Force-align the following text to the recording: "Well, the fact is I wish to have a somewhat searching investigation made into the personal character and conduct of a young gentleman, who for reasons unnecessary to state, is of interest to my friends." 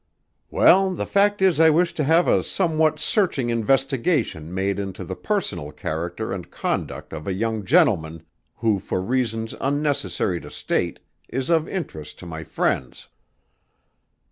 "Well, 0.49 0.95
the 0.95 1.05
fact 1.05 1.43
is 1.43 1.59
I 1.59 1.69
wish 1.69 1.93
to 1.93 2.03
have 2.03 2.27
a 2.27 2.41
somewhat 2.43 2.97
searching 2.97 3.51
investigation 3.51 4.51
made 4.51 4.79
into 4.79 5.03
the 5.05 5.15
personal 5.15 5.71
character 5.71 6.33
and 6.33 6.49
conduct 6.49 7.13
of 7.13 7.27
a 7.27 7.33
young 7.33 7.63
gentleman, 7.63 8.23
who 8.55 8.79
for 8.79 8.99
reasons 8.99 9.53
unnecessary 9.61 10.41
to 10.41 10.49
state, 10.49 11.01
is 11.29 11.51
of 11.51 11.69
interest 11.69 12.17
to 12.17 12.25
my 12.25 12.43
friends." 12.43 13.09